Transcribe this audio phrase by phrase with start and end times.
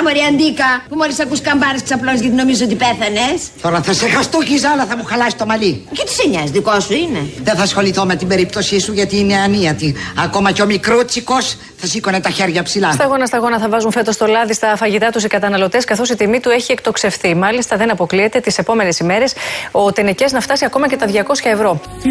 [0.00, 3.38] Αμωρή αντίκα που μόλις ακούς καμπάρες ξαπλώνεις γιατί νομίζω ότι πέθανες.
[3.62, 5.84] Τώρα θα σε χαστούκιζα, αλλά θα μου χαλάσεις το μαλλί.
[5.92, 9.18] Και τι σε νοιάζει, δικό σου είναι; Δεν θα ασχοληθώ με την περίπτωσή σου γιατί
[9.18, 9.94] είναι ανίατη.
[10.24, 12.92] Ακόμα και ο μικρούτσικος θα σήκωνε τα χέρια ψηλά.
[12.92, 16.40] Σταγόνα σταγόνα θα βάζουν φέτος το λάδι στα φαγητά τους οι καταναλωτές, καθώς η τιμή
[16.40, 17.34] του έχει εκτοξευθεί.
[17.34, 19.32] Μάλιστα, δεν αποκλείεται τις επόμενες ημέρες
[19.70, 21.80] ο τενεκέ να φτάσει ακόμα και τα 200 ευρώ.
[22.02, 22.08] Τι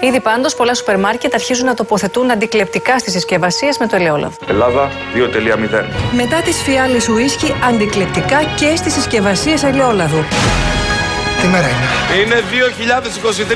[0.00, 0.06] 200.
[0.06, 4.36] Ήδη πάντως πολλά σούπερ μάρκετ αρχίζουν να τοποθετούν αντικλεπτικά στις συσκευασίες με το ελαιόλαδο.
[4.48, 5.84] Ελλάδα 2.0.
[6.12, 10.24] Μετά τι φιάλε ουίσκι, αντικλεπτικά και στις συσκευασίες ελαιόλαδου.
[11.40, 12.22] Τι μέρα είναι.
[12.22, 12.42] Είναι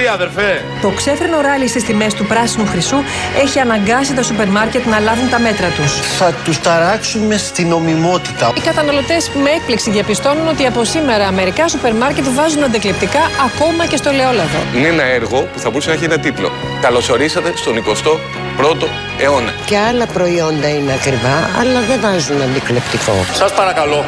[0.08, 0.64] 2023, αδερφέ.
[0.82, 2.96] Το ξέφρενο ράλι στις τιμές του πράσινου χρυσού
[3.42, 5.92] έχει αναγκάσει τα σούπερ μάρκετ να λάβουν τα μέτρα τους.
[6.18, 8.52] Θα τους ταράξουμε στην νομιμότητα.
[8.56, 13.96] Οι καταναλωτές με έκπληξη διαπιστώνουν ότι από σήμερα μερικά σούπερ μάρκετ βάζουν αντικλεπτικά ακόμα και
[13.96, 14.58] στο ελαιόλαδο.
[14.76, 16.52] Είναι ένα έργο που θα μπορούσε να έχει ένα τίτλο.
[16.80, 19.52] Καλωσορίσατε στον 21ο αιώνα.
[19.64, 23.12] Και άλλα προϊόντα είναι ακριβά, αλλά δεν βάζουν αντικλεπτικό.
[23.32, 24.04] Σας παρακαλώ,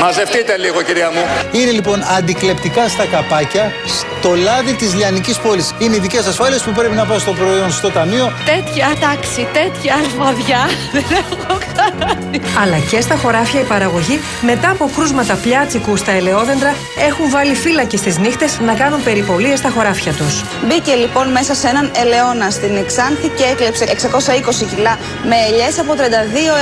[0.00, 1.22] μαζευτείτε λίγο, κυρία μου.
[1.52, 3.72] Είναι λοιπόν αντικλεπτικά στα καπάκια
[4.18, 5.74] στο λάδι της λιανικής πόλης.
[5.78, 8.32] Είναι ειδικέ ασφάλειες που πρέπει να πάω στο προϊόν στο ταμείο.
[8.44, 10.58] Τέτοια τάξη, τέτοια αρμόδια
[10.94, 12.40] δεν έχω κάνει.
[12.62, 16.74] Αλλά και στα χωράφια η παραγωγή, μετά από κρούσματα πλιάτσικου στα ελαιόδεντρα,
[17.08, 20.42] έχουν βάλει φύλακες στις νύχτες να κάνουν περιπολίες στα χωράφια τους.
[20.66, 25.92] Μπήκε λοιπόν μέσα σε έναν ελαιόνα στην Εξάνθη και έκλεψε 620 κιλά με ελιές από
[25.92, 26.00] 32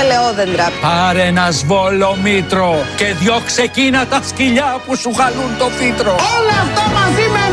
[0.03, 0.71] ελαιόδεντρα.
[0.81, 6.11] Πάρε ένα σβολομήτρο και διώξε εκείνα τα σκυλιά που σου χαλούν το φύτρο.
[6.11, 7.46] Όλα αυτά μαζί με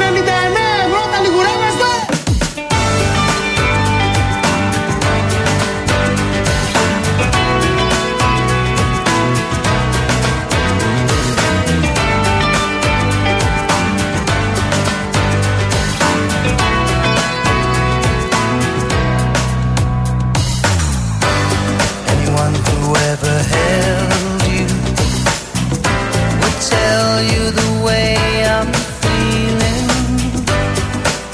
[27.32, 28.16] you the way
[28.56, 28.70] I'm
[29.02, 29.86] feeling.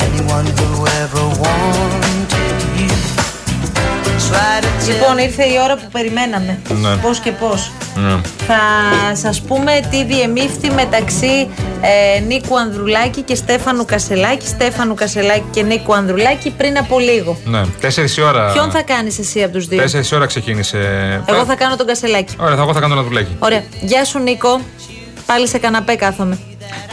[0.09, 0.71] Anyone who
[1.03, 2.91] ever wanted you
[4.29, 6.59] tried to tell Λοιπόν, ήρθε η ώρα που περιμέναμε.
[6.69, 6.97] Ναι.
[6.97, 7.71] Πώς και πώς.
[7.95, 8.21] Ναι.
[8.47, 8.61] Θα
[9.13, 11.49] σας πούμε τι διεμήφθη μεταξύ
[12.17, 14.47] ε, Νίκου Ανδρουλάκη και Στέφανου Κασελάκη.
[14.47, 17.37] Στέφανου Κασελάκη και Νίκου Ανδρουλάκη πριν από λίγο.
[17.45, 18.53] Ναι, 4 η ώρα.
[18.53, 20.79] Ποιον θα κάνεις εσύ από τους δύο; 4 η ώρα ξεκίνησε.
[21.27, 22.35] Εγώ θα κάνω τον Κασελάκη.
[22.39, 23.37] Ωραία, θα, εγώ θα κάνω ένα δουλάκι.
[23.39, 23.63] Ωραία.
[23.81, 24.61] Γεια σου Νίκο.
[25.31, 26.39] Πάλι σε καναπέ κάθομαι.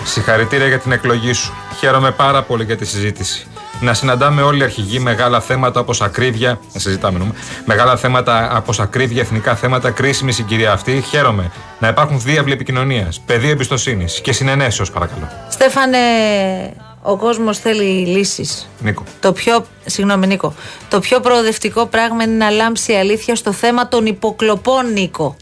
[0.03, 1.53] Συγχαρητήρια για την εκλογή σου.
[1.79, 3.47] Χαίρομαι πάρα πολύ για τη συζήτηση.
[3.81, 6.59] Να συναντάμε όλοι οι αρχηγοί μεγάλα θέματα όπως ακρίβεια.
[6.73, 7.43] Να συζητάμε, νομίζουμε.
[7.65, 11.03] Μεγάλα θέματα όπως ακρίβεια, εθνικά θέματα, κρίσιμη συγκυρία αυτή.
[11.09, 15.29] Χαίρομαι να υπάρχουν διάβλοι επικοινωνίας, πεδίο εμπιστοσύνης και συνενέσεως, παρακαλώ.
[15.49, 15.97] Στέφανε,
[17.01, 18.69] ο κόσμος θέλει λύσεις.
[18.79, 19.03] Νίκο.
[19.19, 20.53] Το πιο, συγγνώμη Νίκο,
[20.89, 25.35] το πιο προοδευτικό πράγμα είναι να λάμψει η αλήθεια στο θέμα των υποκλοπών Νίκο.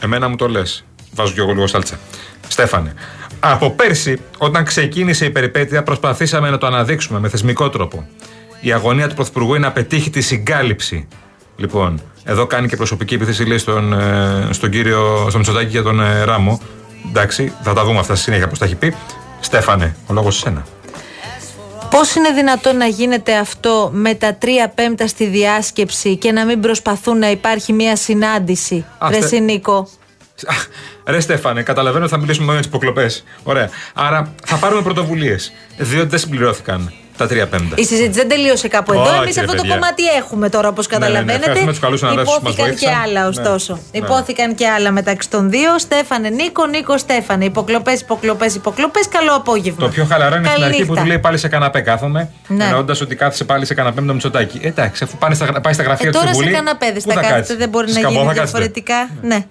[0.00, 0.82] Εμένα μου το λες.
[1.12, 1.98] Βάζω κι εγώ λίγο σάλτσα.
[2.48, 2.94] Στέφανε.
[3.40, 8.08] Από πέρσι, όταν ξεκίνησε η περιπέτεια, προσπαθήσαμε να το αναδείξουμε με θεσμικό τρόπο.
[8.60, 11.08] Η αγωνία του Πρωθυπουργού είναι να πετύχει τη συγκάλυψη.
[11.56, 16.00] Λοιπόν, εδώ κάνει και προσωπική επίθεση λέει, στον, ε, στον κύριο στον Μητσοτάκη για τον
[16.00, 16.60] ε, Ράμο.
[17.08, 18.94] Εντάξει, θα τα δούμε αυτά στη συνέχεια πώς τα έχει πει.
[19.40, 20.66] Στέφανε, ο λόγος σένα.
[21.90, 26.60] Πώς είναι δυνατόν να γίνεται αυτό με τα τρία πέμπτα στη διάσκεψη και να μην
[26.60, 29.08] προσπαθούν να υπάρχει μια συνάντηση, Α,
[30.42, 30.52] ρε στε- συ, Νίκο.
[30.52, 30.66] Αχ,
[31.06, 33.24] Ρε Στέφανε, καταλαβαίνω ότι θα μιλήσουμε με τις υποκλοπές.
[33.42, 33.68] Ωραία.
[33.94, 35.52] Άρα θα πάρουμε πρωτοβουλίες.
[35.76, 37.74] Διότι δεν συμπληρώθηκαν τα τρία πέμπτα.
[37.78, 39.02] Η συζήτηση δεν τελείωσε κάπου εδώ.
[39.02, 39.74] Όχι, Εμείς ρε αυτό το παιδιά.
[39.74, 41.38] κομμάτι έχουμε τώρα, όπως ναι, ναι, καταλαβαίνετε.
[41.38, 43.02] ευχαριστούμε τους καλούς συναδέλφους που μας Υπόθηκαν και βοήθησαν.
[43.10, 43.72] άλλα, Ναι, ωστόσο.
[43.72, 43.98] ναι.
[43.98, 45.78] Υπόθηκαν και άλλα μεταξύ των δύο.
[45.78, 47.44] Στέφανε Νίκο, Νίκο Στέφανε.
[47.44, 49.08] Υποκλοπές, υποκλοπές, υποκλοπές.
[49.08, 49.80] Καλό απόγευμα.
[49.86, 51.00] Το πιο χαλαρό είναι στην αρχή που Καληνύχτα.
[51.02, 52.30] του λέει πάλι σε καναπέ κάθομαι.
[52.48, 52.64] Ναι.
[52.64, 54.58] Εννοώντας ότι κάθεσαι πάλι σε καναπέ με το Μητσοτάκι.
[54.62, 56.54] Ε, Εντάξει, αφού πάνε στα, πάει στα γραφεία Ε, του τώρα στη σε Βουλή.
[56.56, 58.42] καναπέδες πού θα κάτσεις; κάθεται, δεν μπορεί να Σκαμπό γίνει θα κάθεται.
[58.44, 59.08] διαφορετικά.
[59.22, 59.44] Ναι.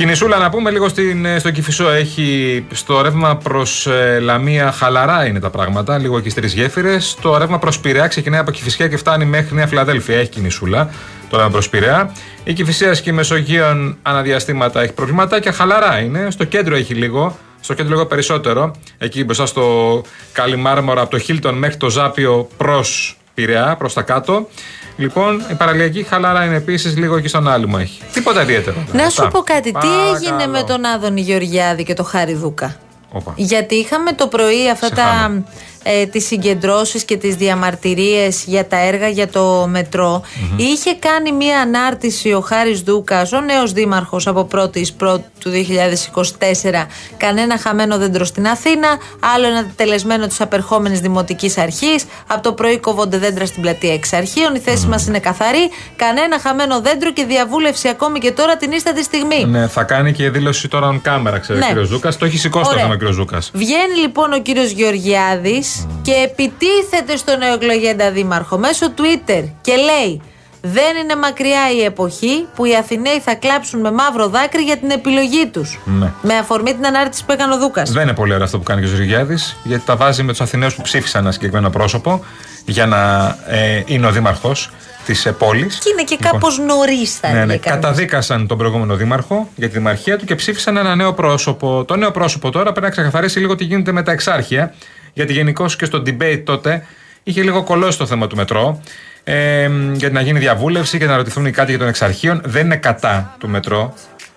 [0.00, 1.88] Κινησούλα να πούμε λίγο στην, ε, στο Κηφισό.
[1.88, 3.88] Έχει στο ρεύμα προς
[4.20, 7.16] Λαμία χαλαρά είναι τα πράγματα, λίγο εκεί στις γέφυρες.
[7.20, 10.16] Το ρεύμα προς Πειραιά ξεκινάει από Κηφισιά και φτάνει μέχρι Νέα Φιλαδέλφια.
[10.18, 10.90] Έχει κινησούλα
[11.30, 12.12] το ρεύμα προς Πειραιά.
[12.44, 16.30] Η Κηφισία και η Μεσογείων αναδιαστήματα έχει προβληματάκια, χαλαρά είναι.
[16.30, 17.38] Στο κέντρο έχει λίγο.
[17.60, 18.74] Στο κέντρο λίγο περισσότερο.
[18.98, 20.02] Εκεί μπροστά στο
[20.32, 24.48] Καλιμάρμορα από το Χίλτον μέχρι το Ζάπιο προς Πειραιά, προς τα κάτω.
[24.96, 28.00] Λοιπόν, η παραλιακή χαλαρά είναι επίσης λίγο εκεί στον άλυμο έχει.
[28.12, 28.76] Τίποτα ιδιαίτερο.
[28.92, 29.22] Να Αυτά.
[29.22, 29.62] σου πω κάτι.
[29.62, 30.14] Τι Παρακαλώ.
[30.16, 32.76] έγινε με τον Άδωνη Γεωργιάδη και τον Χάρη Δούκα.
[33.12, 33.32] Όπα.
[33.36, 35.44] Γιατί είχαμε το πρωί αυτά Σε τα, χάνω.
[35.82, 40.22] Ε, τις συγκεντρώσεις και τις διαμαρτυρίες για τα έργα για το μετρο
[40.56, 46.86] είχε κάνει μία ανάρτηση ο Χάρης Δούκας, ο νέος δήμαρχος από 1η πρώτου του 2024
[47.16, 48.88] κανένα χαμένο δέντρο στην Αθήνα
[49.34, 54.12] άλλο ένα τελεσμένο της απερχόμενης δημοτικής αρχής από το πρωί κόβονται δέντρα στην πλατεία εξ
[54.12, 58.72] αρχείων η θέση μας είναι καθαρή κανένα χαμένο δέντρο και διαβούλευση ακόμη και τώρα την
[58.72, 61.64] ίστατη στιγμή Ναι, θα κάνει και δήλωση τώρα on camera, ξέρει Ναι.
[61.64, 62.12] ο κύριος Ζούκα.
[62.18, 62.82] Το έχει σηκώσει το Ωραία.
[62.82, 63.38] θέμα ο κύριο Ζούκα.
[63.52, 65.69] Βγαίνει λοιπόν ο κύριος Γεωργιάδης
[66.02, 70.20] και επιτίθεται στον νεοεκλογέντα δήμαρχο μέσω Twitter και λέει
[70.62, 74.90] δεν είναι μακριά η εποχή που οι Αθηναίοι θα κλάψουν με μαύρο δάκρυ για την
[74.90, 75.78] επιλογή τους.
[75.84, 76.12] Ναι.
[76.22, 77.90] Με αφορμή την ανάρτηση που έκανε ο Δούκας.
[77.90, 80.40] Δεν είναι πολύ ωραίο αυτό που κάνει και ο Ζουργιάδη, γιατί τα βάζει με τους
[80.40, 82.24] Αθηναίους που ψήφισαν ένα συγκεκριμένο πρόσωπο
[82.64, 84.70] για να ε, είναι ο δήμαρχος
[85.06, 85.78] της ε, πόλης.
[85.78, 87.40] Και είναι και κάπως νωρίς θα Ναι, ναι.
[87.40, 87.80] έλεγε κανείς.
[87.80, 91.84] Καταδίκασαν τον προηγούμενο δήμαρχο για τη δημαρχία του και ψήφισαν ένα νέο πρόσωπο.
[91.84, 94.74] Το νέο πρόσωπο τώρα πρέπει να ξεκαθαρίσει λίγο τι γίνεται με τα εξάρχεια.
[95.12, 96.86] Γιατί γενικώ και στο debate τότε
[97.22, 98.82] είχε λίγο κολώσει το θέμα του μετρό.
[99.24, 102.40] Ε, για να γίνει διαβούλευση και να ρωτηθούν οι κάτοικοι των εξαρχείων.
[102.44, 103.94] Δεν είναι κατά του μετρό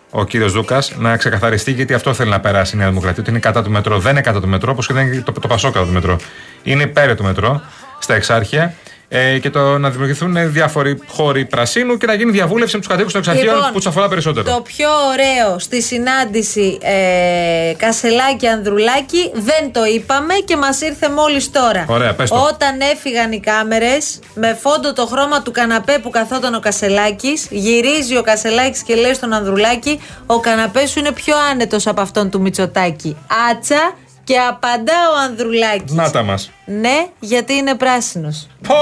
[0.10, 3.22] ο κύριος Δούκας να ξεκαθαριστεί γιατί αυτό θέλει να περάσει η Νέα Δημοκρατία.
[3.22, 4.00] Ότι είναι κατά του μετρό.
[4.00, 6.20] Δεν είναι κατά του μετρό, όπως και δεν είναι το, το Πασό κατά του μετρό.
[6.64, 7.62] Είναι υπέρ του μετρό
[8.00, 8.74] στα εξάρχεια.
[9.16, 13.12] Ε, και το να δημιουργηθούν διάφοροι χώροι πρασίνου και να γίνει διαβούλευση με τους κατοίκους
[13.12, 14.52] των εξαρχείων Λοιπόν, που τους αφορά περισσότερο.
[14.52, 21.52] Το πιο ωραίο στη συνάντηση ε, Κασελάκη Ανδρουλάκη δεν το είπαμε και μας ήρθε μόλις
[21.52, 21.86] τώρα.
[21.88, 22.36] Ωραία, πες το.
[22.36, 28.18] Όταν έφυγαν οι κάμερες με φόντο το χρώμα του καναπέ που καθόταν ο Κασελάκης γυρίζει
[28.18, 32.42] ο Κασελάκης και λέει στον Ανδρουλάκη ο καναπές σου είναι πιο άνετος από αυτόν του
[32.42, 33.18] Μητσοτάκη.
[33.52, 33.94] Άτσα
[34.24, 35.92] και απαντά ο Ανδρουλάκης.
[35.94, 36.52] Να τα μας.
[36.66, 38.48] Ναι, γιατί είναι πράσινος.
[38.68, 38.76] Πω,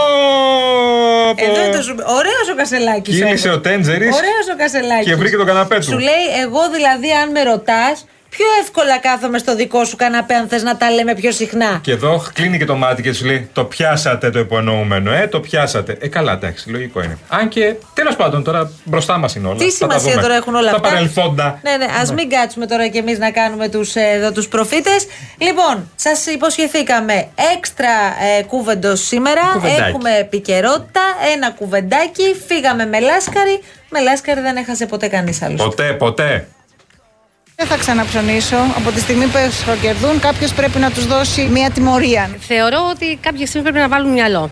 [1.35, 1.43] πω.
[1.43, 1.95] Εδώ είναι το σου...
[2.07, 3.57] Ωραίος ο Κασελάκης Κύλησε όμως.
[3.57, 5.05] ο Τέντζερης Ωραίος ο Κασελάκης.
[5.05, 5.83] και βρήκε το καναπέ του.
[5.83, 8.05] Σου λέει, εγώ δηλαδή, αν με ρωτάς,
[8.35, 11.79] πιο εύκολα κάθομαι στο δικό σου καναπέ, αν θες να τα λέμε πιο συχνά.
[11.83, 15.39] Και εδώ κλείνει και το μάτι και σου λέει: Το πιάσατε το υπονοούμενο, ε, το
[15.39, 15.97] πιάσατε.
[15.99, 17.17] Ε, καλά, εντάξει, λογικό είναι.
[17.29, 19.57] Αν και τέλος πάντων τώρα μπροστά μας είναι όλα.
[19.57, 20.21] Τι Θα τα σημασία δούμε.
[20.21, 21.59] τώρα έχουν όλα τα αυτά; Τα παρελθόντα.
[21.63, 25.07] Ναι, ναι, ας μην κάτσουμε τώρα κι εμείς να κάνουμε τους εδώ τους προφήτες
[25.37, 27.89] Λοιπόν, σας υποσχεθήκαμε έξτρα
[28.39, 29.41] ε, κούβεντο σήμερα.
[29.53, 29.81] Κουβεντάκι.
[29.81, 31.01] Έχουμε επικαιρότητα,
[31.35, 32.35] ένα κουβεντάκι.
[32.47, 33.61] Φύγαμε με λάσκαρη.
[33.89, 35.61] Με λάσκαρη δεν έχασε ποτέ κανείς άλλος.
[35.63, 36.47] Ποτέ, ποτέ.
[37.61, 38.55] Δεν θα ξαναψωνίσω.
[38.77, 39.37] Από τη στιγμή που
[39.81, 42.29] κερδούν, κάποιος πρέπει να τους δώσει μια τιμωρία.
[42.39, 44.49] Θεωρώ ότι κάποια στιγμή πρέπει να βάλουν μυαλό.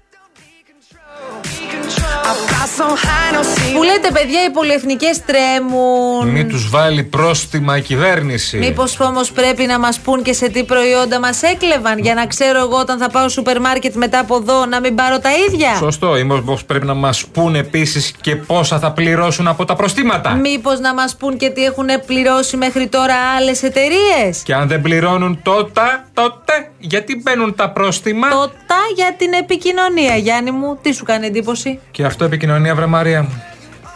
[3.74, 6.28] Που λέτε, παιδιά, οι πολυεθνικές τρέμουν.
[6.28, 8.58] Μην τους βάλει πρόστιμα η κυβέρνηση.
[8.58, 12.60] Μήπως όμως πρέπει να μας πούν και σε τι προϊόντα μας έκλεβαν για να ξέρω
[12.60, 15.76] εγώ όταν θα πάω στο σούπερ μάρκετ μετά από εδώ να μην πάρω τα ίδια;
[15.76, 16.18] Σωστό.
[16.18, 20.80] Ή μήπως πρέπει να μας πούν επίσης και πόσα θα πληρώσουν από τα προστήματα; Μήπως
[20.80, 25.40] να μας πούν και τι έχουν πληρώσει μέχρι τώρα άλλες εταιρείες; Και αν δεν πληρώνουν
[25.44, 25.82] τότε,
[26.14, 31.80] τότε γιατί μπαίνουν τα πρόστιμα; Τότε για την επικοινωνία, Γιάννη μου, τι σου κάνει εντύπωση;
[31.92, 33.44] Και αυτό επικοινωνία, βρε Μαρία μου.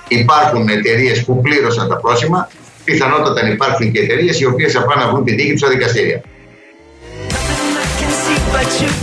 [0.08, 2.50] Υπάρχουν εταιρείες που πλήρωσαν τα πρόσημα.
[2.84, 6.22] Πιθανότατα υπάρχουν και εταιρείες οι οποίες θα πάνε να βρουν τη δίκη τους στα δικαστήρια.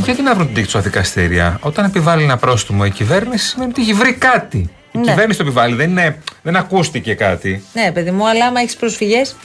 [0.05, 1.59] Γιατί να βρουν την τύχη τους στα δικαστήρια.
[1.63, 4.59] Όταν επιβάλλει ένα πρόστιμο η κυβέρνηση, σημαίνει ότι έχει βρει κάτι.
[4.93, 5.05] Η Ναι.
[5.05, 7.63] κυβέρνηση το επιβάλλει, δεν, είναι, δεν ακούστηκε κάτι.
[7.73, 9.37] Ναι, παιδί μου, αλλά άμα έχεις προσφυγές.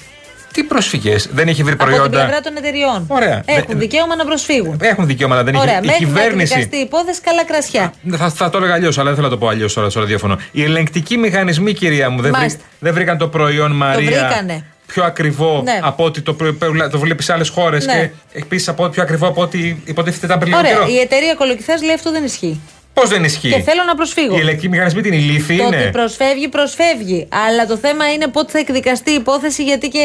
[0.55, 2.17] Τι προσφυγές, δεν έχει βρει Από την προϊόντα.
[2.19, 3.05] πλευρά των εταιριών.
[3.07, 3.41] Ωραία.
[3.45, 4.77] Έχουν Δεν- δικαίωμα να προσφύγουν.
[4.81, 5.83] Έχουν δικαίωμα, αλλά δεν Ωραία, έχει.
[5.83, 6.41] Η μέχρι να κυβέρνηση.
[6.53, 7.93] εκδικαστεί η υπόθεση, καλά κρασιά.
[8.11, 10.37] Θα, θα το έλεγα αλλιώς, αλλά δεν θέλω να το πω αλλιώς τώρα στο ραδιόφωνο.
[10.51, 12.59] Οι ελεγκτικοί μηχανισμοί, κυρία μου, δεν, βρή- Μάλιστα.
[12.79, 14.09] δεν βρήκαν το προϊόν Μαρία.
[14.27, 14.65] βρήκανε.
[14.87, 15.79] Πιο ακριβό Ναι.
[15.83, 16.55] από ό,τι το, προ-
[16.91, 17.93] το βλέπεις σε άλλες χώρες Ναι.
[17.93, 20.87] και επίσης από πιο ακριβό από ό,τι υποτίθεται ήταν πριν λίγο Ωραία, καιρό.
[20.87, 22.59] η εταιρεία κολοκυθάς λέει αυτό δεν ισχύει.
[22.99, 24.35] Πώς δεν ισχύει; Και θέλω να προσφύγω.
[24.35, 25.77] Οι ελεγκτικοί μηχανισμοί την ηλίθιοι Το είναι.
[25.81, 27.27] ότι προσφεύγει, προσφεύγει.
[27.47, 29.99] Αλλά το θέμα είναι πότε θα εκδικαστεί η υπόθεση, γιατί και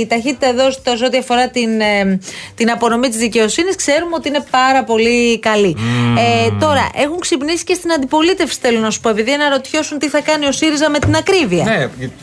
[0.00, 2.18] η ταχύτητα εδώ, στο- σε ό,τι αφορά την, ε,
[2.54, 5.76] την απονομή της δικαιοσύνης, ξέρουμε ότι είναι πάρα πολύ καλή.
[6.18, 10.20] Ε, τώρα, έχουν ξυπνήσει και στην αντιπολίτευση, θέλω να σου πω, επειδή αναρωτιώσουν τι θα
[10.20, 11.64] κάνει ο ΣΥΡΙΖΑ με την ακρίβεια.
[11.64, 11.76] Ναι,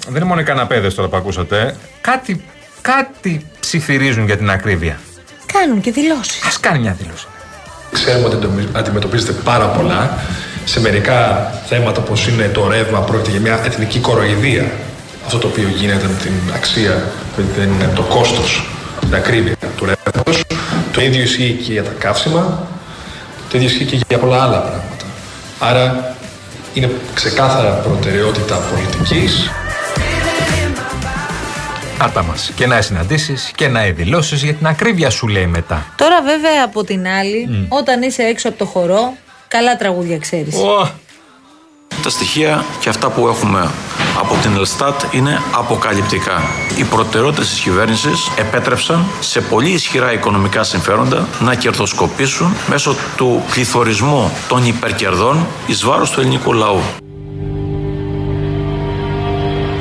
[0.08, 1.76] δεν είναι μόνο οι καναπέδες τώρα που ακούσατε.
[2.02, 2.46] Κάτι,
[2.82, 5.00] κάτι ψιθυρίζουν για την ακρίβεια.
[5.54, 6.44] Κάνουν και δηλώσεις.
[6.44, 7.28] Α κάνει μια δήλωση.
[7.94, 10.18] Ξέρουμε ότι αντιμετωπι- αντιμετωπίζετε πάρα πολλά.
[10.66, 14.72] Σε μερικά θέματα όπως είναι το ρεύμα πρόκειται για μια εθνική κοροϊδία.
[15.26, 17.04] Αυτό το οποίο γίνεται με την αξία,
[17.38, 18.70] με την- το κόστος,
[19.00, 20.44] την ακρίβεια του ρεύματος.
[20.92, 22.68] Το ίδιο ισχύει και για τα καύσιμα.
[23.50, 25.06] Το ίδιο ισχύει και για πολλά άλλα πράγματα.
[25.60, 26.16] Άρα
[26.74, 29.50] είναι ξεκάθαρα προτεραιότητα πολιτικής.
[32.02, 32.52] Άτα μας.
[32.56, 35.86] Και να συναντήσεις και να δηλώσει για την ακρίβεια σου λέει μετά.
[35.96, 37.66] Τώρα, βέβαια, από την άλλη, Μμ.
[37.70, 39.14] όταν είσαι έξω από το χορό,
[39.48, 40.56] καλά τραγούδια ξέρεις.
[42.04, 43.70] Τα στοιχεία και αυτά που έχουμε
[44.20, 46.42] από την ΕΛΣΤΑΤ είναι αποκαλυπτικά.
[46.78, 54.32] Οι προτεραιότητες της κυβέρνησης επέτρεψαν σε πολύ ισχυρά οικονομικά συμφέροντα να κερδοσκοπήσουν μέσω του πληθωρισμού
[54.48, 56.82] των υπερκερδών εις βάρος του ελληνικού λαού.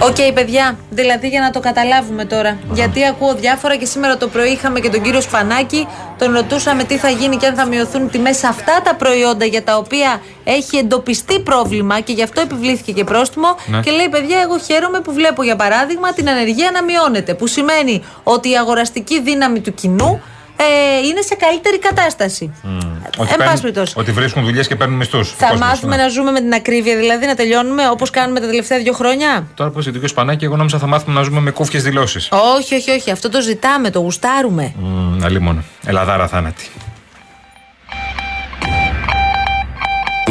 [0.02, 2.59] Οκ, παιδιά, δηλαδή για να το καταλάβουμε τώρα.
[2.73, 5.87] Γιατί ακούω διάφορα και σήμερα το πρωί είχαμε και τον κύριο Σπανάκη.
[6.19, 9.62] Τον ρωτούσαμε τι θα γίνει και αν θα μειωθούν τιμές σε αυτά τα προϊόντα για
[9.62, 13.49] τα οποία έχει εντοπιστεί πρόβλημα και γι' αυτό επιβλήθηκε και πρόστιμο.
[13.67, 13.81] Ναι.
[13.81, 17.35] Και λέει, παιδιά, εγώ χαίρομαι που βλέπω για παράδειγμα την ανεργία να μειώνεται.
[17.35, 20.21] Που σημαίνει ότι η αγοραστική δύναμη του κοινού
[20.61, 22.53] ε, είναι σε καλύτερη κατάσταση.
[22.65, 22.73] Ότι,
[23.21, 23.93] Εν παίρνουν- πάση περιπτώσει.
[23.97, 25.35] ότι βρίσκουν δουλειές και παίρνουν μισθούς.
[25.38, 28.93] Θα μάθουμε να ζούμε με την ακρίβεια, δηλαδή να τελειώνουμε όπως κάνουμε τα τελευταία δύο
[28.93, 29.47] χρόνια.
[29.55, 32.29] Τώρα που είσαι ο Σπανάκη, εγώ νόμιζα θα μάθουμε να ζούμε με κούφιες δηλώσεις.
[32.59, 33.11] Όχι, όχι, όχι.
[33.11, 34.73] Αυτό το ζητάμε, το γουστάρουμε.
[34.83, 35.62] Mm, αλλή μόνο.
[35.87, 36.69] Ελαδάρα θάνατη.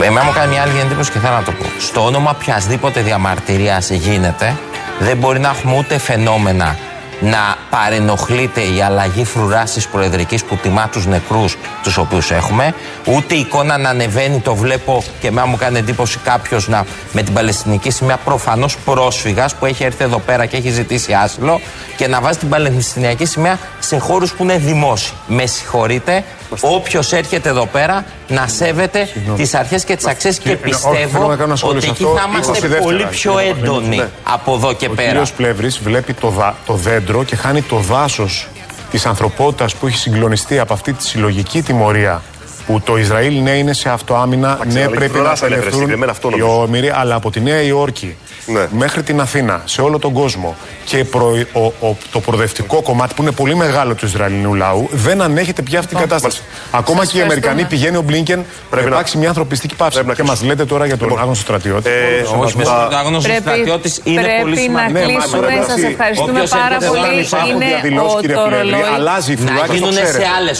[0.04, 1.66] Εμένα μου κάνει μια άλλη εντύπωση και θέλω να το πω.
[1.80, 4.58] Στο όνομα οποιασδήποτε διαμαρτυρίας γίνεται,
[5.00, 6.78] δεν μπορεί να έχουμε ούτε φαινόμενα
[7.20, 12.74] να παρενοχλείται η αλλαγή φρουρά τη Προεδρικής που τιμά τους νεκρούς τους οποίους έχουμε,
[13.06, 17.24] ούτε η εικόνα να ανεβαίνει, το βλέπω και εμένα μου κάνει εντύπωση κάποιος να με
[17.24, 21.62] την Παλαιστινική σημαία προφανώς πρόσφυγας που έχει έρθει εδώ πέρα και έχει ζητήσει άσυλο
[21.98, 25.14] και να βάζει την Παλαιστινιακή σημαία σε χώρους που είναι δημόσιοι.
[25.28, 26.24] Με συγχωρείτε,
[26.62, 30.94] όποιος έρχεται εδώ πέρα να σέβεται τις αρχές και τις αξίες και Κύριε, όχι, θέλω
[30.96, 32.16] πιστεύω να κάνω ένα σχόλιο ότι σε εκεί αυτό.
[32.18, 33.74] θα είμαστε 22 πολύ δεύτερα, πιο κύριε Παπαδημητρίου.
[33.76, 34.10] έντονοι Ναι.
[34.24, 35.08] από εδώ και Ο πέρα.
[35.08, 38.48] κύριος Πλεύρης βλέπει το, δα- το δέντρο και χάνει το δάσος
[38.92, 42.22] της ανθρωπότητας που έχει συγκλονιστεί από αυτή τη συλλογική τιμωρία
[42.68, 45.72] που το Ισραήλ ναι είναι σε αυτοάμυνα, ναι αλλά πρέπει φρουρά να θα έλεγε, απελευθερούν
[45.80, 46.62] συγκεκριμένα αυτό οι νομίζω.
[46.62, 48.16] όμοιροι, αλλά από τη Νέα Υόρκη
[48.50, 48.68] Ναι.
[48.72, 53.22] μέχρι την Αθήνα, σε όλο τον κόσμο και προ- ο- ο- το προοδευτικό κομμάτι που
[53.22, 56.42] είναι πολύ μεγάλο του Ισραηλινού λαού δεν ανέχεται πια αυτή την κατάσταση.
[56.72, 57.82] Ακόμα Σας και οι Αμερικανοί ευχαριστούμε.
[57.92, 60.04] πηγαίνει ο Μπλίνκεν να να- υπάρξει μια ανθρωπιστική πάυση.
[60.16, 61.90] Και μας λέτε τώρα για τον άγνωστο στρατιώτη.
[61.90, 65.02] όχι, με συγχωρείτε, ο άγνωστος Πρέπει- στρατιώτης είναι πρέπει πολύ να σημαντικός.
[65.02, 65.38] κλείσουμε.
[65.40, 67.16] Ναι, μα πρέπει Σας να- ευχαριστούμε Όποιος πάρα έρχεται εδώ πολύ.
[67.16, 68.82] να υπάρχουν Είναι διαδηλώσεις, ο- κύριε το Πλεύρη, ρολόι.
[68.96, 70.28] αλλάζει η Να φρουρά και το γίνουνε σε ξέρετε.
[70.38, 70.58] άλλες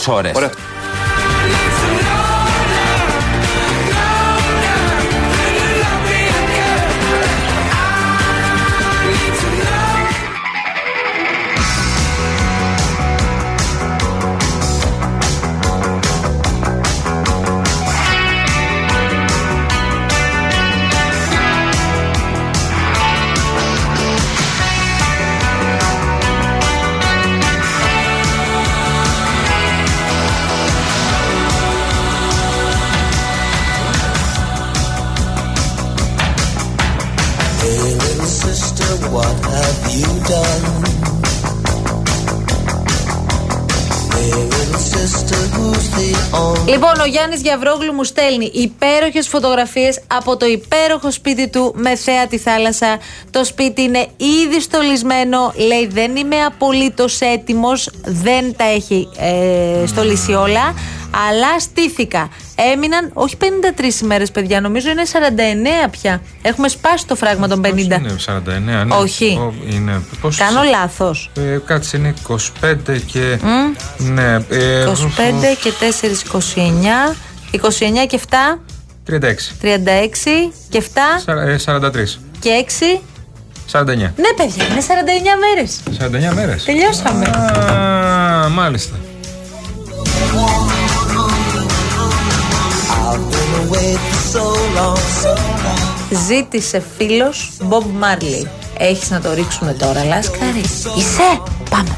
[38.28, 40.64] sister, what have you done?
[44.12, 50.36] Hey, little sister, who's the only Λοιπόν, ο Γιάννης Γιαβρόγλου μου στέλνει υπέροχες φωτογραφίες από
[50.36, 52.98] το υπέροχο σπίτι του με θέα τη θάλασσα.
[53.30, 55.52] Το σπίτι είναι ήδη στολισμένο.
[55.56, 57.90] Λέει δεν είμαι απολύτως έτοιμος.
[58.04, 60.74] Δεν τα έχει ε, στολίσει όλα.
[61.28, 62.28] Αλλά στήθηκα.
[62.74, 64.60] Έμειναν όχι 53 ημέρες, παιδιά.
[64.60, 65.02] Νομίζω είναι
[65.86, 66.20] 49 πια.
[66.42, 67.68] Έχουμε σπάσει το φράγμα των 50.
[67.78, 68.94] Είναι 49, ναι.
[68.94, 69.38] Όχι.
[69.40, 71.30] Ο- Είναι, πώς, Κάνω λάθος.
[71.36, 73.38] Ε, κάτσε, είναι 25 και.
[73.42, 74.12] Μμ.
[74.12, 74.34] Ναι.
[74.48, 77.16] Ε, 25 και 4, 29.
[77.50, 78.58] 29 και 7,
[79.04, 79.52] 36.
[79.62, 82.18] 36 και 7 Σα- ε, 43.
[82.38, 83.00] και 6.
[83.72, 84.12] 49.
[84.16, 85.80] Ναι, παιδιά, είναι 49 μέρες.
[85.98, 86.64] 49 μέρες.
[86.64, 87.24] Τελειώσαμε.
[87.26, 88.96] Α, μάλιστα.
[96.26, 98.46] Ζήτησε φίλος Bob Marley.
[98.78, 100.62] Έχεις να το ρίξουμε τώρα, Λάσκαρη;
[100.96, 101.42] Είσαι!
[101.70, 101.96] Πάμε.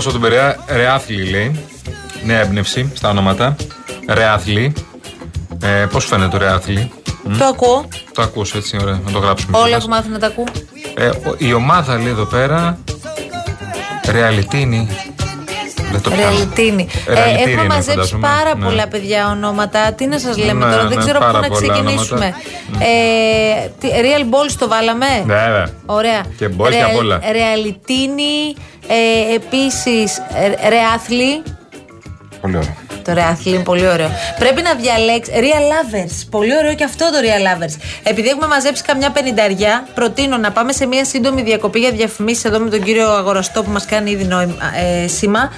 [0.00, 1.64] Φίλο ο Σταύρο από τον Περαία, Ρεάθλη λέει.
[2.24, 3.56] Νέα έμπνευση στα ονόματα.
[4.08, 4.72] Ρεάθλη.
[5.62, 6.92] Ε, Πώς φαίνεται το Ρεάθλη;
[7.24, 7.88] Μ, Το ακούω.
[8.14, 9.56] Το ακούς έτσι, ωραία, να το γράψουμε.
[9.56, 9.82] Όλα κιόλας.
[9.84, 10.44] έχω μάθει να τα ακούω.
[10.94, 12.78] Ε, ο- η ομάδα λέει εδώ πέρα.
[14.10, 14.88] Ρεαλιτίνη.
[15.90, 16.22] Δεν το πιάνω.
[16.30, 16.86] Ρεαλιτίνη.
[17.06, 18.26] Ε, Ρεαλιτήρι έχουμε είναι, μαζέψει φαντάζομαι.
[18.28, 18.64] πάρα Ναι.
[18.64, 19.92] πολλά παιδιά ονόματα.
[19.92, 22.34] Τι να σας λέμε Ναι, τώρα, ναι, δεν ξέρω πού πάρα να πολλά ξεκινήσουμε.
[22.72, 22.84] ονόματα.
[23.64, 25.70] Ε, τι, Real Balls το βάλαμε; Βέβαια.
[25.86, 26.20] Ωραία.
[26.38, 27.20] Και balls και απ' όλα.
[27.32, 28.54] Ρεαλιτίνη.
[28.88, 30.18] Ε, Επίσης,
[30.68, 31.42] Ρεάθλι.
[32.40, 32.76] Πολύ ωραίο.
[33.14, 34.10] Το Real είναι πολύ ωραίο.
[34.38, 35.34] Πρέπει να διαλέξεις.
[35.34, 36.26] Real Lovers.
[36.30, 37.74] Πολύ ωραίο και αυτό το Real Lovers.
[38.02, 42.58] Επειδή έχουμε μαζέψει καμιά πενηνταριά, προτείνω να πάμε σε μια σύντομη διακοπή για διαφημίσεις εδώ
[42.58, 44.54] με τον κύριο Αγοραστό που μας κάνει ήδη νόημα,
[45.02, 45.52] ε, σήμα.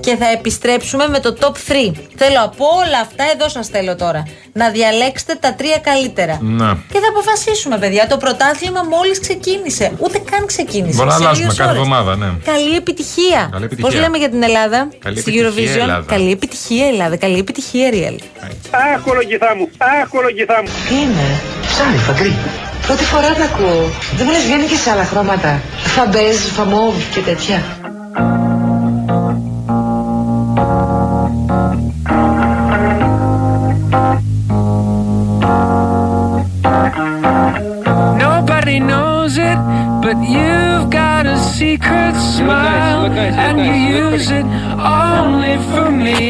[0.00, 1.92] Και θα επιστρέψουμε με το top 3.
[2.16, 4.22] Θέλω από όλα αυτά, εδώ σας θέλω τώρα.
[4.52, 6.38] Να διαλέξετε τα τρία καλύτερα.
[6.42, 6.64] Ναι.
[6.92, 8.06] Και θα αποφασίσουμε, παιδιά.
[8.06, 9.92] Το πρωτάθλημα μόλις ξεκίνησε.
[9.98, 10.96] Ούτε καν ξεκίνησε.
[10.96, 11.82] Μπορεί να Σε αλλάζουμε λίγες κάθε ώρες.
[11.82, 12.26] εβδομάδα, ναι.
[12.44, 13.48] Καλή επιτυχία.
[13.52, 13.90] Καλή επιτυχία.
[13.90, 16.04] Πώς λέμε για την Ελλάδα Καλή στην επιτυχία, Eurovision; Ελλάδα.
[16.08, 16.97] Καλή επιτυχία, Ελλάδα.
[17.18, 18.16] Καλή επιτυχία, Real.
[18.70, 19.68] Αχ, κολογηθά μου.
[19.78, 20.68] Αχ, κολογηθά μου.
[20.88, 21.26] Τι είναι,
[21.66, 22.34] ψάρι, φαγκρί.
[22.86, 23.90] Πρώτη φορά τα ακούω.
[24.16, 25.60] Δεν μου λες βγαίνει και σε άλλα χρώματα.
[25.84, 27.62] Φαμπέζ, φαμόβ και τέτοια.
[41.58, 43.04] Got a secret smile,
[43.44, 43.74] and you
[44.04, 44.46] use it
[45.06, 46.20] only for me.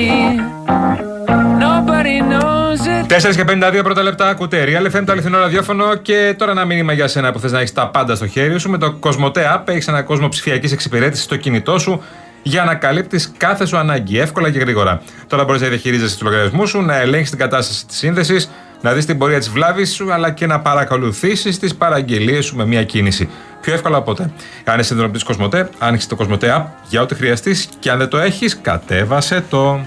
[1.66, 3.06] Nobody knows it.
[3.08, 5.94] 4 και 52 πρώτα λεπτά ακούτε Real FM, το αληθινό ραδιόφωνο.
[5.94, 8.70] Και τώρα ένα μήνυμα για σένα που θες να έχεις τα πάντα στο χέρι σου.
[8.70, 12.02] Με το Cosmote App έχεις ένα κόσμο ψηφιακής εξυπηρέτησης στο κινητό σου
[12.42, 15.02] για να καλύπτεις κάθε σου ανάγκη εύκολα και γρήγορα.
[15.26, 19.06] Τώρα μπορείς να διαχειρίζεσαι τους λογαριασμούς σου, να ελέγχεις την κατάσταση της σύνδεσης, να δεις
[19.06, 23.28] την πορεία της βλάβης σου, αλλά και να παρακολουθήσεις τις παραγγελίες σου με μία κίνηση.
[23.60, 24.30] Πιο εύκολα από ποτέ.
[24.64, 28.18] Αν είσαι συνδρομητή Cosmote, άνοιξε το Cosmote App για ό,τι χρειαστείς και αν δεν το
[28.18, 29.80] έχεις, κατέβασε το.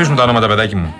[0.00, 0.94] Secret Θα ψηφίσουμε τα ονόματα, παιδάκι μου.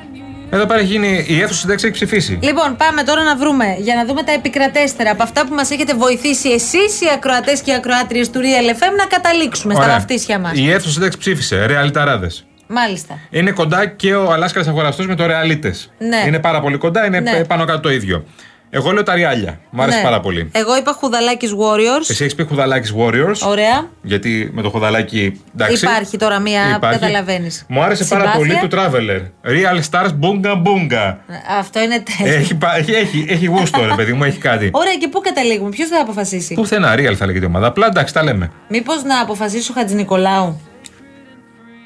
[0.52, 2.38] Εδώ πέρα έχει γίνει η αίθουσα συντάξη έχει ψηφίσει.
[2.42, 5.94] Λοιπόν, πάμε τώρα να βρούμε για να δούμε τα επικρατέστερα από αυτά που μας έχετε
[5.94, 9.94] βοηθήσει εσείς οι ακροατές και οι ακροάτριες του Real FM να καταλήξουμε στα Ωραία.
[9.94, 10.52] βαφτίσια μας.
[10.58, 11.66] Η αίθουσα συντάξη ψήφισε.
[11.66, 12.44] Ρεαλιταράδες.
[12.66, 13.18] Μάλιστα.
[13.30, 15.90] Είναι κοντά και ο Αλάσκαρα αγοραστός με το Ρεαλίτες.
[15.98, 16.22] Ναι.
[16.26, 17.44] Είναι πάρα πολύ κοντά, είναι Ναι.
[17.44, 18.24] πάνω κάτω το ίδιο.
[18.72, 19.60] Εγώ λέω τα Ριάλια.
[19.70, 20.02] Μου άρεσε Ναι.
[20.02, 20.48] πάρα πολύ.
[20.52, 22.06] Εγώ είπα Χουδαλάκης Warriors.
[22.10, 23.46] Εσύ έχεις πει χουδαλάκι Warriors.
[23.48, 23.88] Ωραία.
[24.02, 25.40] Γιατί με το χουδαλάκι.
[25.54, 25.84] Εντάξει.
[25.84, 26.98] Υπάρχει τώρα μία που Υπάρχει.
[26.98, 27.64] καταλαβαίνεις.
[27.68, 29.20] Μου άρεσε πάρα πολύ του Traveler.
[29.50, 31.14] Real Stars Bunga Bunga.
[31.58, 32.34] Αυτό είναι τέλειο.
[32.34, 34.70] έχει, πα- έχει, έχει, έχει γούστο, ρε παιδί μου, έχει κάτι.
[34.72, 37.66] Ωραία, και πού καταλήγουμε, ποιος θα αποφασίσει; Πουθενά, Real θα λέγεται η ομάδα.
[37.66, 38.50] Απλά εντάξει, τα λέμε.
[38.68, 40.60] Μήπως να αποφασίσει ο Χατζη Νικολάου.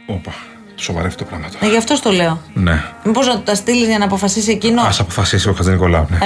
[0.06, 1.66] Όπα, το σοβαρεύει το πράγμα τώρα.
[1.66, 2.40] Ε, γι' αυτό το λέω.
[2.54, 2.82] Ναι.
[3.04, 6.06] Μήπως να του τα στείλεις για να αποφασίσει εκείνο; Α αποφασίσει ο Χατζη Νικολάου.
[6.10, 6.16] Ναι.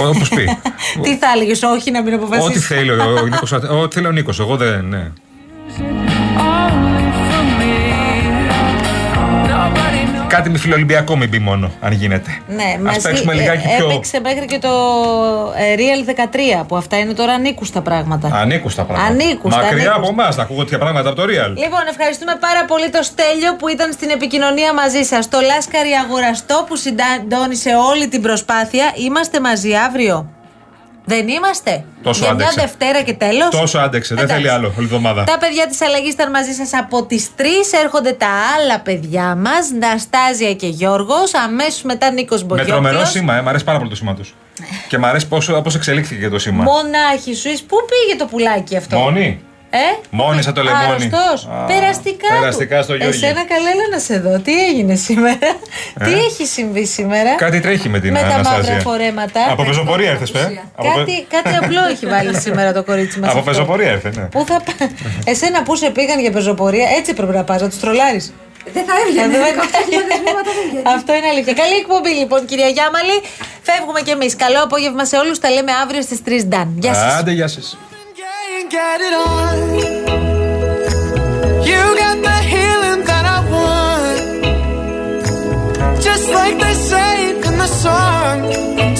[0.00, 0.58] Ε; Όπως πει.
[1.02, 4.10] Τι θα έλεγες, Όχι να μην αποφασίσει; Ό,τι θέλει ο, ο Νίκος, ό,τι θέλει ο
[4.10, 4.40] Νίκος.
[4.40, 4.84] Εγώ δεν.
[4.84, 5.10] Ναι.
[10.28, 12.30] Κάτι με φιλοολυμπιακό μην πει μόνο, αν γίνεται.
[12.48, 14.68] Ναι, Ας μας παίξουμε ε, λιγάκι ε, πιο- Έπαιξε μέχρι και το
[15.56, 18.30] ε, Real 13 που αυτά είναι τώρα ανήκουστα πράγματα.
[18.34, 19.10] Ανήκουστα πράγματα.
[19.12, 19.94] Ανήκουστα, Μακριά ανήκουστα.
[19.94, 21.52] από εμάς να ακούω τέτοια πράγματα από το Real.
[21.56, 25.28] Λοιπόν, ευχαριστούμε πάρα πολύ το Στέλιο που ήταν στην επικοινωνία μαζί σας.
[25.28, 28.92] Το Λάσκαρη Αγοραστό που συντόνισε όλη την προσπάθεια.
[29.06, 30.26] Είμαστε μαζί αύριο.
[31.08, 31.84] Δεν είμαστε.
[32.02, 32.52] Τόσο Για άντεξε.
[32.56, 33.48] μια Δευτέρα και τέλος.
[33.50, 35.24] Τόσο άντεξε, δεν θέλει άλλο όλη εβδομάδα.
[35.24, 37.42] Τα παιδιά της αλλαγής ήταν μαζί σας από τις 3.
[37.82, 41.34] Έρχονται τα άλλα παιδιά μας, Ναστάζια και Γιώργος.
[41.34, 42.76] Αμέσως μετά Νίκος Με Μπογιόπουλο.
[42.80, 44.34] τρομερό σήμα, ε, μ' αρέσει πάρα πολύ το σήμα τους.
[44.88, 46.62] Και μ' αρέσει πόσο, πώς εξελίχθηκε και το σήμα.
[46.62, 49.40] Μονάχη σου, πού πήγε το πουλάκι αυτό; Μόνη.
[49.70, 49.78] Ε;
[50.10, 50.84] Μόνη σαν το λεμόνι.
[50.84, 51.48] Άρρωστος.
[51.52, 52.28] Α, Περαστικά.
[52.38, 52.82] περαστικά του.
[52.82, 53.16] στο Γιώργη.
[53.24, 54.38] Εσένα καλά έλα να σε δω.
[54.38, 55.38] Τι έγινε σήμερα;
[56.04, 58.58] Τι έχει συμβεί σήμερα; Ε; Κάτι τρέχει με την με τα Αναστάζια.
[58.58, 59.40] μαύρα φορέματα.
[59.50, 60.60] Από πεζοπορία ήρθε, πέ.
[60.94, 63.30] Κάτι, κάτι απλό έχει βάλει σήμερα το κορίτσι μας.
[63.32, 64.22] Από πεζοπορία ήρθε, ναι.
[64.22, 64.72] Πού θα πά...
[65.24, 68.32] Εσένα που σε πήγαν για πεζοπορία, έτσι πρέπει να πας, να τους τρολάρεις.
[68.72, 69.26] Δεν θα έβγαινε.
[69.38, 70.82] Δεν 18.000 βήματα δεν βγαίνει.
[70.96, 71.52] Αυτό είναι αλήθεια.
[71.52, 73.16] Καλή εκπομπή λοιπόν, κυρία Γιάμαλη.
[73.62, 74.36] Φεύγουμε κι εμείς.
[74.36, 75.38] Καλό απόγευμα σε όλους.
[75.38, 76.68] Τα λέμε αύριο στις 3 Νταν.
[76.78, 77.14] Γεια σας.
[77.14, 77.48] Άντε, γεια
[78.70, 79.58] get it on.
[81.70, 84.18] You got the healing that I want.
[86.02, 88.42] Just like they say in the song.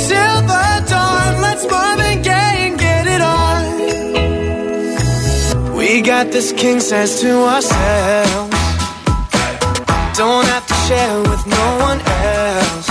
[0.09, 3.65] Till the dawn, let's mom and and get it on.
[5.77, 8.57] We got this king size to ourselves.
[10.17, 12.89] Don't have to share with no one else.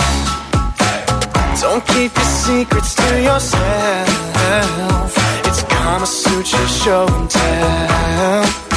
[1.60, 5.27] Don't keep your secrets to yourself
[5.88, 8.67] Kama Sutra show and tell.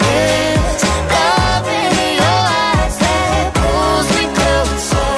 [0.03, 0.83] there's
[1.15, 5.11] love in your eyes that pulls me closer.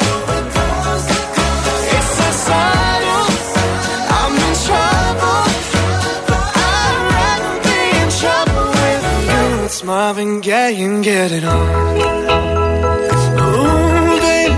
[1.98, 2.62] It's a
[4.18, 5.42] I'm in trouble.
[6.70, 9.46] I'd rather be in trouble with you.
[9.66, 11.68] It's Marvin Gaye and get it on.
[13.42, 14.54] Ooh, baby,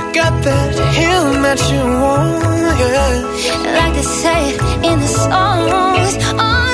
[0.00, 3.78] I got that healing that you want, yeah.
[3.78, 4.42] Like they say,
[5.30, 6.65] oh,